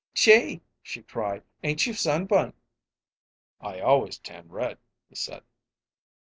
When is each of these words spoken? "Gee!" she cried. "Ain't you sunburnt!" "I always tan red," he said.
"Gee!" 0.15 0.63
she 0.81 1.03
cried. 1.03 1.43
"Ain't 1.63 1.85
you 1.85 1.93
sunburnt!" 1.93 2.55
"I 3.59 3.79
always 3.81 4.17
tan 4.17 4.49
red," 4.49 4.79
he 5.07 5.13
said. 5.13 5.43